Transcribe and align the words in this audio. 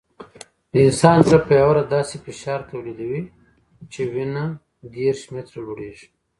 د 0.71 0.73
انسان 0.87 1.17
زړه 1.27 1.39
په 1.45 1.51
یوه 1.59 1.69
ورځ 1.71 1.85
داسې 1.97 2.15
فشار 2.25 2.59
تولیدوي 2.71 3.21
چې 3.91 4.01
وینه 4.13 4.43
دېرش 4.97 5.21
متره 5.33 5.59
لوړېږي. 5.65 6.07